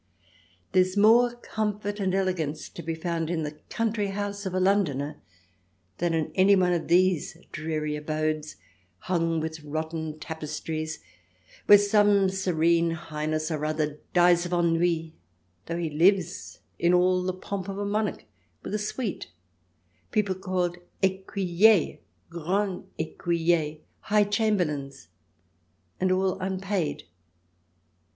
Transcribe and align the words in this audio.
There's 0.71 0.97
more 0.97 1.35
comfort 1.35 1.99
and 1.99 2.15
elegance 2.15 2.69
to 2.69 2.81
be 2.81 2.95
found 2.95 3.29
in 3.29 3.43
the 3.43 3.59
country 3.69 4.07
house 4.07 4.47
of 4.47 4.55
a 4.55 4.59
Londoner, 4.59 5.21
than 5.99 6.15
in 6.15 6.31
any 6.33 6.55
one 6.55 6.73
of 6.73 6.87
these 6.87 7.37
dreary 7.51 7.95
abodes, 7.95 8.55
hung 9.01 9.39
with 9.39 9.59
rotten 9.63 10.17
tapestries, 10.17 11.03
where 11.67 11.77
some 11.77 12.29
Serene 12.31 12.89
Highness 12.89 13.51
or 13.51 13.63
other 13.63 13.99
dies 14.11 14.43
of 14.47 14.53
ennui, 14.53 15.13
though 15.67 15.77
he 15.77 15.91
lives 15.91 16.61
in 16.79 16.95
all 16.95 17.21
the 17.21 17.31
pomp 17.31 17.69
of 17.69 17.77
a 17.77 17.85
monarch, 17.85 18.25
with 18.63 18.71
i^ 18.73 18.73
THE 18.73 18.77
DESIRABLE 18.79 19.03
ALIEN 19.07 19.19
[ch. 19.19 19.21
xix 19.21 19.29
a 19.29 19.29
suite— 19.29 20.11
people 20.13 20.33
called 20.35 20.77
JEcuyers, 21.03 21.99
Grand 22.31 22.85
Ecuyers, 22.97 23.81
High 23.99 24.23
Chamberlains— 24.23 25.09
and 26.01 26.11
all 26.11 26.39
unpaid. 26.39 27.03